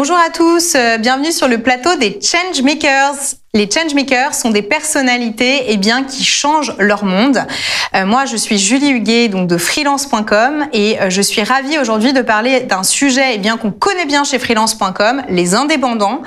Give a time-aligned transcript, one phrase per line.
[0.00, 3.34] Bonjour à tous, euh, bienvenue sur le plateau des Changemakers.
[3.54, 7.46] Les changemakers sont des personnalités eh bien, qui changent leur monde.
[7.94, 12.12] Euh, moi, je suis Julie Huguet donc de freelance.com et euh, je suis ravie aujourd'hui
[12.12, 16.20] de parler d'un sujet eh bien qu'on connaît bien chez freelance.com, les indépendants.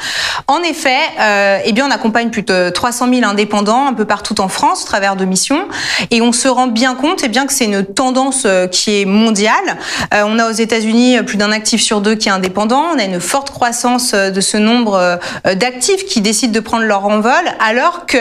[0.48, 4.42] En effet, euh, eh bien, on accompagne plus de 300 000 indépendants un peu partout
[4.42, 5.68] en France au travers de missions
[6.10, 9.78] et on se rend bien compte eh bien que c'est une tendance qui est mondiale.
[10.12, 12.84] On a aux États-Unis plus d'un actif sur deux qui est indépendant.
[12.96, 17.44] On a une forte croissance de ce nombre d'actifs qui décident de prendre leur vol,
[17.60, 18.18] alors que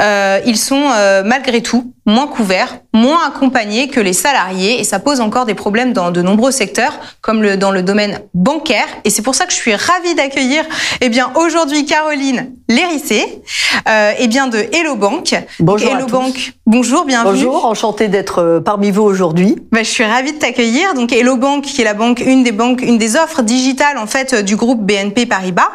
[0.00, 4.98] euh, ils sont euh, malgré tout moins couverts, moins accompagnés que les salariés, et ça
[4.98, 8.86] pose encore des problèmes dans de nombreux secteurs, comme le, dans le domaine bancaire.
[9.04, 10.64] Et c'est pour ça que je suis ravie d'accueillir,
[11.00, 13.42] eh bien, aujourd'hui Caroline Lérissé,
[13.88, 15.34] euh, eh bien, de Hello Bank.
[15.60, 16.34] Bonjour Hello à Bank.
[16.34, 16.52] Tous.
[16.66, 17.44] Bonjour, bienvenue.
[17.44, 19.56] Bonjour, enchantée d'être euh, parmi vous aujourd'hui.
[19.72, 20.94] Ben, je suis ravie de t'accueillir.
[20.94, 24.06] Donc, Hello Bank, qui est la banque, une des banques, une des offres digitales, en
[24.06, 25.70] fait, du groupe BNP Paribas.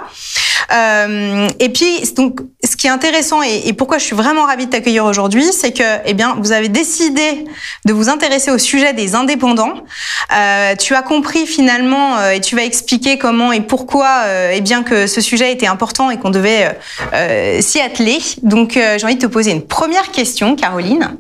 [0.71, 4.65] Euh, et puis, donc, ce qui est intéressant et, et pourquoi je suis vraiment ravie
[4.65, 7.45] de t'accueillir aujourd'hui, c'est que, eh bien, vous avez décidé
[7.85, 9.73] de vous intéresser au sujet des indépendants.
[10.35, 14.61] Euh, tu as compris finalement euh, et tu vas expliquer comment et pourquoi, euh, eh
[14.61, 16.71] bien, que ce sujet était important et qu'on devait euh,
[17.13, 18.19] euh, s'y atteler.
[18.43, 21.17] Donc, j'ai envie de te poser une première question, Caroline.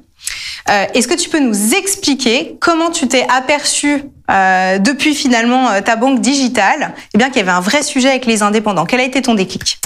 [0.93, 5.95] Est-ce que tu peux nous expliquer comment tu t'es aperçu euh, depuis finalement euh, ta
[5.95, 8.85] banque digitale, eh bien qu'il y avait un vrai sujet avec les indépendants?
[8.85, 9.79] Quel a été ton déclic?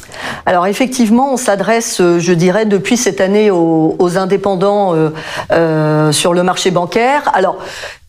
[0.46, 5.10] Alors effectivement, on s'adresse, euh, je dirais, depuis cette année aux, indépendants euh,
[5.52, 7.32] euh, sur le marché bancaire.
[7.34, 7.58] Alors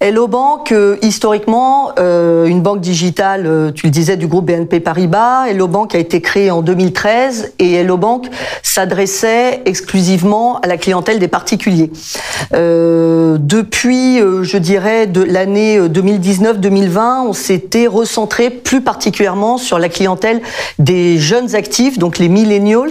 [0.01, 5.47] Hello Bank, historiquement, une banque digitale, tu le disais, du groupe BNP Paribas.
[5.49, 8.27] Hello Bank a été créée en 2013 et Hello Bank
[8.63, 11.91] s'adressait exclusivement à la clientèle des particuliers.
[12.53, 20.41] depuis, je dirais, de l'année 2010 2019-2020, on s'était recentré plus particulièrement sur la clientèle
[20.79, 22.91] des jeunes actifs, donc les millennials,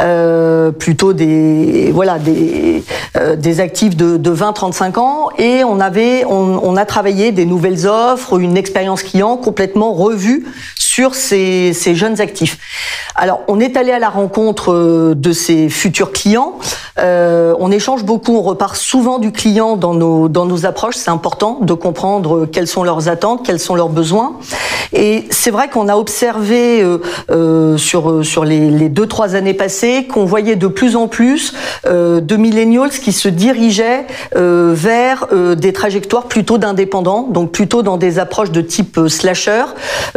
[0.00, 2.84] euh, plutôt des voilà des
[3.16, 7.46] euh, des actifs de, de 20-35 ans, et on avait on, on, a travaillé des
[7.46, 10.46] nouvelles offres, une expérience client complètement revue
[10.98, 12.58] sur ces, ces jeunes actifs.
[13.14, 16.58] Alors, on est allé à la rencontre euh, de ces futurs clients.
[16.98, 20.96] Euh, on échange beaucoup, on repart souvent du client dans nos, dans nos approches.
[20.96, 24.36] C'est important de comprendre quelles sont leurs attentes, quels sont leurs besoins.
[24.92, 26.98] Et c'est vrai qu'on a observé euh,
[27.30, 31.54] euh, sur, sur les, les, deux, trois années passées qu'on voyait de plus en plus
[31.86, 34.06] euh, de millennials qui se dirigeaient
[34.36, 35.26] euh, vers
[35.56, 39.64] des trajectoires plutôt d'indépendants, donc plutôt dans des approches de type slasher,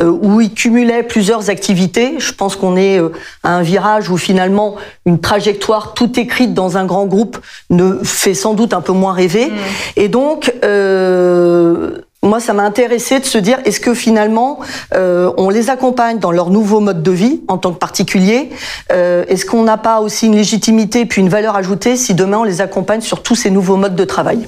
[0.02, 2.16] où ils cumulaient plusieurs activités.
[2.20, 3.00] Je pense qu'on est
[3.44, 4.76] à un virage où finalement
[5.06, 7.38] une trajectoire tout écrite dans un grand groupe
[7.70, 9.48] ne fait sans doute un peu moins rêver.
[9.48, 9.56] Mmh.
[9.98, 14.60] Et donc, euh, moi, ça m'a intéressé de se dire, est-ce que finalement,
[14.94, 18.52] euh, on les accompagne dans leur nouveau mode de vie en tant que particulier
[18.92, 22.44] euh, Est-ce qu'on n'a pas aussi une légitimité puis une valeur ajoutée si demain on
[22.44, 24.48] les accompagne sur tous ces nouveaux modes de travail?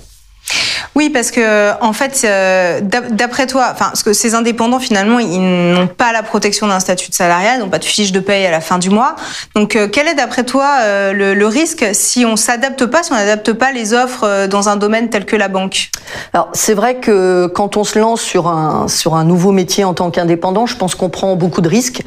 [0.95, 5.39] Oui, parce que en fait, euh, d'après toi, enfin, parce que ces indépendants finalement, ils
[5.39, 8.51] n'ont pas la protection d'un statut de salariat, n'ont pas de fiche de paye à
[8.51, 9.15] la fin du mois.
[9.55, 13.15] Donc, euh, quel est d'après toi euh, le, risque si on s'adapte pas, si on
[13.15, 15.89] n'adapte pas les offres dans un domaine tel que la banque?
[16.33, 19.93] Alors, c'est vrai que quand on se lance sur un sur un nouveau métier en
[19.93, 22.03] tant qu'indépendant, je pense qu'on prend beaucoup de risques.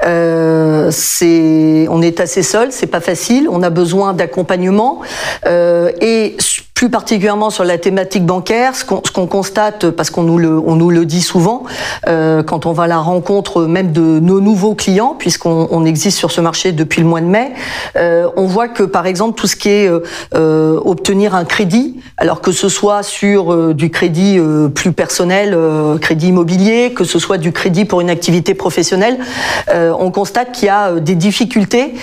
[0.00, 5.02] c'est, on est assez seul, c'est pas facile, on a besoin d'accompagnement
[5.46, 6.36] et
[6.80, 10.76] plus particulièrement sur la thématique bancaire, ce qu'on qu constate, parce qu'on nous le, on
[10.76, 11.64] nous le dit souvent,
[12.08, 16.16] euh, quand on va à la rencontre même de nos nouveaux clients, puisqu'on on existe
[16.16, 17.52] sur ce marché depuis le mois de mai,
[17.96, 19.90] euh, on voit que par exemple tout ce qui est
[20.34, 25.54] euh, obtenir un crédit, alors que ce soit sur euh, du crédit euh, plus personnel,
[25.54, 29.18] euh, crédit immobilier, que ce soit du crédit pour une activité professionnelle,
[29.68, 31.94] on constate qu'il y a des difficultés.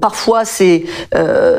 [0.00, 0.84] parfois, c'est,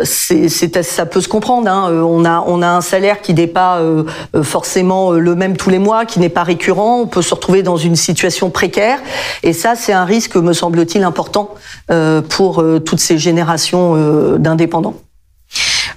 [0.03, 1.69] ça peut se comprendre.
[1.69, 4.03] Hein, on a, un salaire qui n'est pas euh,
[4.41, 7.01] forcément le même tous les mois, qui n'est pas récurrent.
[7.01, 8.99] On peut se retrouver dans une situation précaire.
[9.43, 11.55] Et ça, c'est un risque, me semble-t-il, important
[11.91, 14.95] euh, pour euh, toutes ces générations euh, d'indépendants.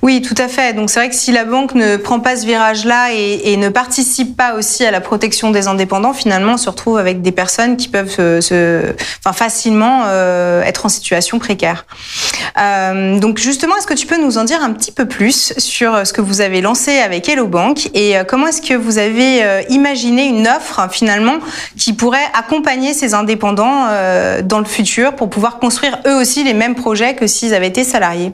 [0.06, 0.72] Oui, tout à fait.
[0.72, 4.36] Donc c'est vrai que si la banque ne prend pas ce virage-là et, ne participe
[4.36, 7.88] pas aussi à la protection des indépendants, finalement, on se retrouve avec des personnes qui
[7.88, 11.86] peuvent enfin, facilement euh, être en situation précaire.
[12.56, 16.06] Euh, donc justement, est-ce que tu peux nous en dire un petit peu plus sur
[16.06, 19.42] ce que vous avez lancé avec Hello Bank et euh, comment est-ce que vous avez
[19.42, 21.38] euh, imaginé une offre finalement
[21.76, 26.54] qui pourrait accompagner ces indépendants euh, dans le futur pour pouvoir construire eux aussi les
[26.54, 28.32] mêmes projets que s'ils avaient été salariés?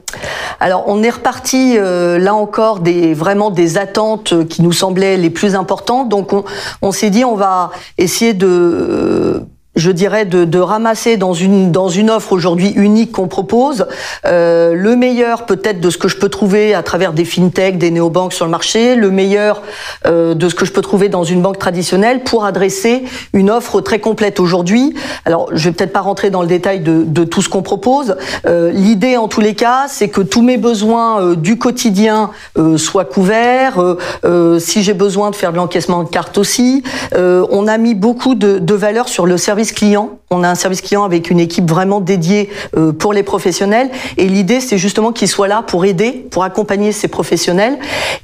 [0.61, 5.31] Alors on est reparti euh, là encore des vraiment des attentes qui nous semblaient les
[5.31, 6.09] plus importantes.
[6.09, 6.44] Donc on,
[6.82, 9.43] on s'est dit on va essayer de
[9.75, 13.87] je dirais, de, de, ramasser dans une, dans une offre aujourd'hui unique qu'on propose
[14.27, 17.91] euh, le meilleur peut-être de ce que je peux trouver à travers des fintechs, des
[17.91, 19.63] néobanques sur le marché, le meilleur
[20.07, 23.81] euh, de ce que je peux trouver dans une banque traditionnelle pour adresser une offre
[23.81, 24.95] très complète aujourd'hui.
[25.25, 28.17] Alors, je vais peut-être pas rentrer dans le détail de, de tout ce qu'on propose.
[28.47, 32.77] Euh, L'idée, en tous les cas, c'est que tous mes besoins euh, du quotidien euh,
[32.77, 33.97] soient couverts.
[34.25, 36.83] Euh, si j'ai besoin de faire de l'encaissement de carte aussi,
[37.15, 40.19] on a mis beaucoup de, de valeur sur le service client.
[40.31, 43.91] On a un service client avec une équipe vraiment dédiée euh, pour les professionnels.
[44.17, 47.79] Et l'idée, c'est justement qu'il soit là pour aider, pour accompagner ces professionnels.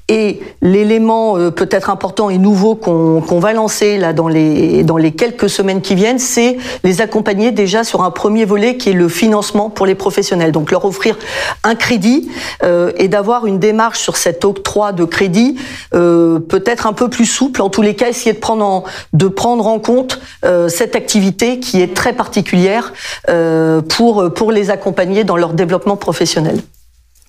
[0.08, 5.12] Et l'élément euh, peut-être important et nouveau qu'on va lancer là dans les, dans les
[5.12, 9.08] quelques semaines qui viennent, c'est les accompagner déjà sur un premier volet qui est le
[9.08, 10.50] financement pour les professionnels.
[10.50, 11.18] Donc leur offrir
[11.62, 12.30] un crédit
[12.64, 15.56] euh, et d'avoir une démarche sur cet octroi de crédit
[15.90, 17.60] peut-être un peu plus souple.
[17.60, 20.20] En tous les cas, essayer de prendre en, de prendre en compte
[20.68, 22.92] cette activité qui est très particulière
[23.28, 26.60] euh, pour, pour les accompagner dans leur développement professionnel.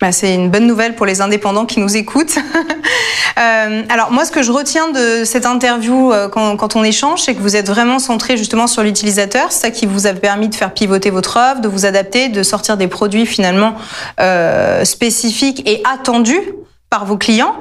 [0.00, 2.36] Bah, c'est une bonne nouvelle pour les indépendants qui nous écoutent.
[3.38, 7.34] euh, alors moi, ce que je retiens de cette interview euh, quand, on échange, c'est
[7.34, 9.52] que vous êtes vraiment centré justement sur l'utilisateur.
[9.52, 12.42] C'est ça qui vous a permis de faire pivoter votre offre, de vous adapter, de
[12.42, 13.74] sortir des produits finalement
[14.84, 16.54] spécifiques et attendus
[16.90, 17.54] par vos clients,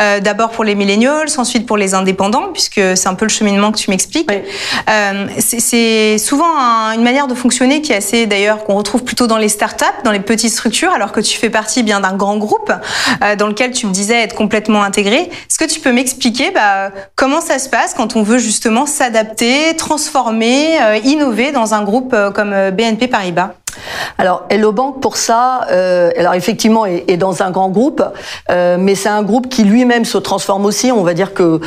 [0.00, 3.72] euh, d'abord pour les millennials, ensuite pour les indépendants, puisque c'est un peu le cheminement
[3.72, 4.30] que tu m'expliques.
[4.30, 4.42] Oui.
[4.90, 9.26] Euh, c'est souvent un, une manière de fonctionner qui est assez, d'ailleurs, qu'on retrouve plutôt
[9.26, 12.36] dans les startups, dans les petites structures, alors que tu fais partie bien d'un grand
[12.36, 12.72] groupe
[13.22, 15.30] euh, dans lequel tu me disais être complètement intégré.
[15.30, 19.74] Est-ce que tu peux m'expliquer bah, comment ça se passe quand on veut justement s'adapter,
[19.76, 23.54] transformer, euh, innover dans un groupe euh, comme euh, BNP Paribas?
[24.18, 28.02] Alors Hello Bank pour ça, euh, alors effectivement est, dans un grand groupe,
[28.50, 30.92] euh, mais c'est un groupe qui lui-même se transforme aussi.
[30.92, 31.60] On va dire que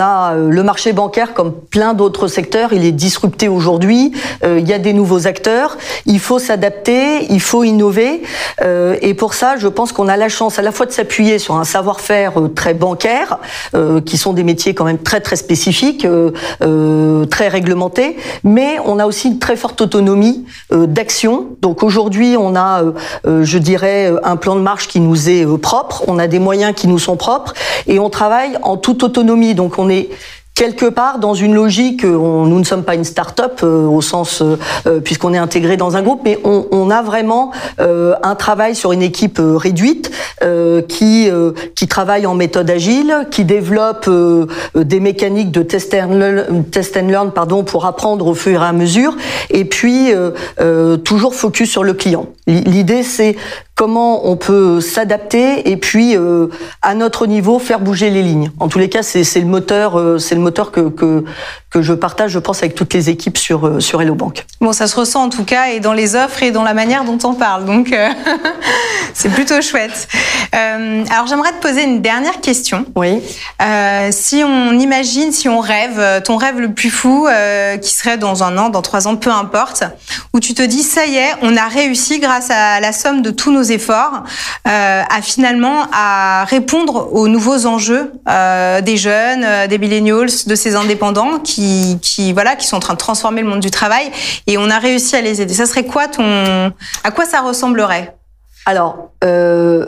[0.00, 4.12] a le marché bancaire comme plein d'autres secteurs, il est disrupté aujourd'hui.
[4.44, 8.22] Euh, il y a des nouveaux acteurs, il faut s'adapter, il faut innover,
[8.62, 11.38] euh, et pour ça, je pense qu'on a la chance à la fois de s'appuyer
[11.38, 13.38] sur un savoir-faire euh, très bancaire,
[13.74, 18.98] euh, qui sont des métiers quand même très très spécifiques, euh, très réglementés, mais on
[18.98, 20.25] a aussi une très forte autonomie
[20.70, 21.56] d'action.
[21.62, 22.82] Donc aujourd'hui, on a,
[23.24, 26.88] je dirais, un plan de marche qui nous est propre, on a des moyens qui
[26.88, 27.54] nous sont propres,
[27.86, 29.54] et on travaille en toute autonomie.
[29.54, 30.08] Donc on est
[30.56, 34.42] quelque part dans une logique, on, nous ne sommes pas une start-up euh, au sens
[34.42, 38.34] euh, euh puisqu'on est intégré dans un groupe, mais on, on a vraiment euh, un
[38.34, 40.10] travail sur une équipe euh, réduite
[40.42, 41.30] euh, qui
[41.74, 44.08] qui travaille en méthode agile, qui développe
[44.74, 48.64] des mécaniques de test and, learn, test and learn pardon pour apprendre au fur et
[48.64, 49.14] à mesure,
[49.50, 50.12] et puis
[51.04, 52.26] toujours focus sur le client.
[52.46, 53.36] L'idée c'est
[53.76, 56.48] comment on peut s'adapter et puis euh,
[56.82, 58.50] à notre niveau faire bouger les lignes.
[58.58, 61.24] En tous les cas, c'est le moteur, euh, c'est le moteur que, que
[61.76, 64.46] que je partage, je pense, avec toutes les équipes sur euh, sur Hello Bank.
[64.62, 67.04] Bon, ça se ressent en tout cas et dans les offres et dans la manière
[67.04, 68.08] dont on parle, donc euh,
[69.12, 70.08] c'est plutôt chouette.
[70.54, 72.86] Euh, alors j'aimerais te poser une dernière question.
[72.94, 73.20] Oui.
[74.10, 77.28] si on imagine, si on rêve, ton rêve le plus fou,
[77.82, 79.84] qui serait dans un an, dans trois ans, peu importe,
[80.32, 83.30] où tu te dis ça y est, on a réussi grâce à la somme de
[83.30, 84.22] tous nos efforts
[84.64, 91.65] à finalement à répondre aux nouveaux enjeux des jeunes, des millennials, de ces indépendants qui
[92.02, 94.10] qui, voilà, qui sont en train de transformer le monde du travail
[94.46, 95.54] et on a réussi à les aider.
[95.54, 96.72] Ça serait quoi ton,
[97.04, 98.16] à quoi ça ressemblerait?
[98.64, 99.10] Alors.
[99.24, 99.86] Euh,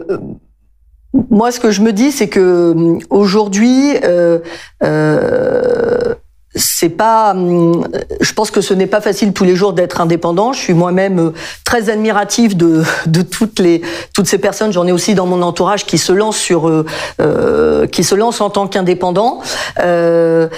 [1.31, 4.41] moi, ce que je me dis, c'est que aujourd'hui, euh,
[4.85, 6.15] euh,
[6.55, 10.59] c'est pas je pense que ce n'est pas facile tous les jours d'être indépendant je
[10.59, 11.33] suis moi-même
[11.65, 13.83] très admirative de, de toutes les
[14.15, 16.69] toutes ces personnes j'en ai aussi dans mon entourage qui se lancent sur
[17.21, 19.41] euh, qui se lancent en tant qu'indépendant
[19.81, 20.49] euh,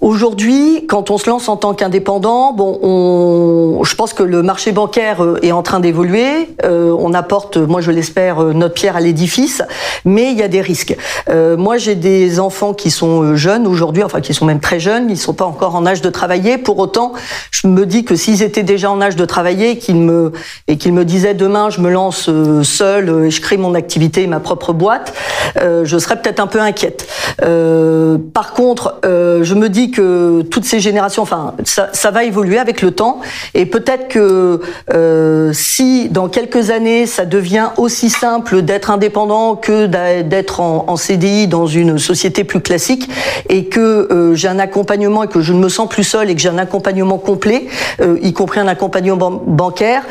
[0.00, 4.72] Aujourd'hui, quand on se lance en tant qu'indépendant, bon, on, je pense que le marché
[4.72, 6.48] bancaire euh, est en train d'évoluer.
[6.64, 9.62] Euh, on apporte, moi je l'espère, euh, notre pierre à l'édifice,
[10.04, 10.96] mais il y a des risques.
[11.28, 14.80] Euh, moi, j'ai des enfants qui sont euh, jeunes aujourd'hui, enfin qui sont même très
[14.80, 16.58] jeunes, ils sont pas encore en âge de travailler.
[16.58, 17.12] Pour autant,
[17.50, 20.32] je me dis que s'ils étaient déjà en âge de travailler, qu'ils me
[20.66, 22.30] et qu'ils me disaient demain, je me lance
[22.62, 25.12] seul et je crée mon activité, ma propre boîte,
[25.56, 27.06] je serais peut-être un peu inquiète.
[27.38, 32.82] par contre, je me dis que toutes ces générations, enfin, ça, ça va évoluer avec
[32.82, 33.20] le temps,
[33.54, 34.60] et peut-être que
[34.92, 39.86] euh, si dans quelques années ça devient aussi simple d'être indépendant que
[40.22, 43.08] d'être en, en, CDI dans une société plus classique,
[43.48, 46.34] et que euh, j'ai un accompagnement et que je ne me sens plus seul et
[46.34, 47.66] que j'ai un accompagnement complet,
[48.00, 50.02] euh, y compris un accompagnement bancaire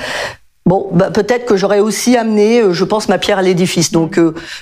[0.68, 3.92] bon, bah, peut-être que j'aurais aussi amené, je pense, ma pierre à l'édifice.
[3.92, 4.20] Donc,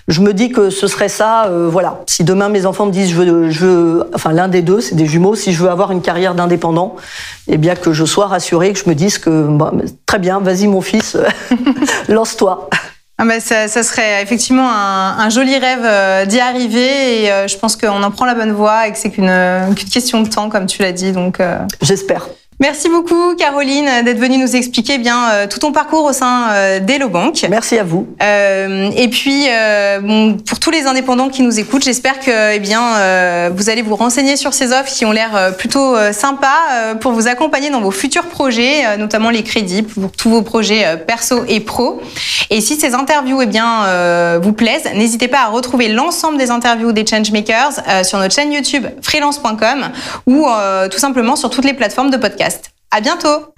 [0.08, 1.52] je me dis que ce serait ça.
[1.70, 2.04] voilà.
[2.08, 4.96] Si demain mes enfants me disent, je veux, je veux enfin l'un des deux, c'est
[4.96, 5.36] des jumeaux.
[5.36, 6.96] Si je veux avoir une carrière d'indépendant,
[7.48, 9.74] eh bien que je sois rassurée, que je me dise que bah,
[10.06, 11.18] très bien, vas-y mon fils,
[12.08, 12.70] lance-toi.
[13.18, 17.48] Ah bah ça, ça, serait effectivement un, un joli rêve euh, d'y arriver et euh,
[17.48, 20.50] je pense qu'on en prend la bonne voie et que c'est qu'une question de temps
[20.50, 21.60] comme tu l'as dit donc euh...
[21.82, 22.28] j'espère
[22.62, 26.48] Merci beaucoup, Caroline, d'être venue nous expliquer eh bien euh, tout ton parcours au sein
[26.52, 27.46] euh, d'Hello Bank.
[27.50, 28.08] Merci à vous.
[28.24, 32.60] Euh, et puis, euh, bon, pour tous les indépendants qui nous écoutent, j'espère que eh
[32.60, 37.12] bien euh, vous allez vous renseigner sur ces offres qui ont l'air plutôt sympas pour
[37.12, 41.60] vous accompagner dans vos futurs projets, notamment les crédits pour tous vos projets perso et
[41.60, 42.02] pro.
[42.50, 46.94] Et si ces interviews eh bien vous plaisent, n'hésitez pas à retrouver l'ensemble des interviews
[46.94, 49.90] des changemakers sur notre chaîne YouTube freelance.com
[50.26, 50.48] ou
[50.90, 52.45] tout simplement sur toutes les plateformes de podcast.
[52.96, 53.54] À bientôt